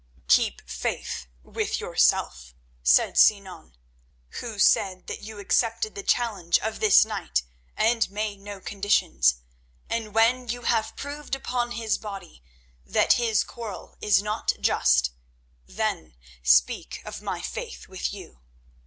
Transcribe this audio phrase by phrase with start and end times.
[0.27, 3.75] "Keep faith with yourself," said Sinan,
[4.39, 7.43] "who said that you accepted the challenge of this knight
[7.77, 9.35] and made no conditions,
[9.91, 12.41] and when you have proved upon his body
[12.83, 15.11] that his quarrel is not just,
[15.67, 18.39] then speak of my faith with you.